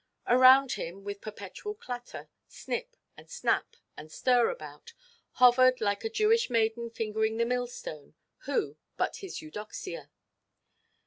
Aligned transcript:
Around 0.25 0.71
him, 0.71 1.03
with 1.03 1.21
perpetual 1.21 1.75
clatter, 1.75 2.27
snip 2.47 2.97
and 3.15 3.29
snap 3.29 3.75
and 3.95 4.11
stirabout, 4.11 4.95
hovered, 5.33 5.79
like 5.79 6.03
a 6.03 6.09
Jewish 6.09 6.49
maiden 6.49 6.89
fingering 6.89 7.37
the 7.37 7.45
mill–stone, 7.45 8.15
who 8.45 8.77
but 8.97 9.17
his 9.17 9.43
Eudoxia? 9.43 10.09